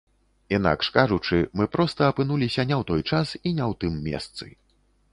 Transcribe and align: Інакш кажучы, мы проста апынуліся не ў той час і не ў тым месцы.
Інакш 0.57 0.89
кажучы, 0.95 1.37
мы 1.61 1.69
проста 1.77 2.09
апынуліся 2.15 2.67
не 2.73 2.77
ў 2.81 2.91
той 2.93 3.01
час 3.11 3.27
і 3.41 3.47
не 3.57 3.65
ў 3.71 3.83
тым 3.85 3.93
месцы. 4.11 4.45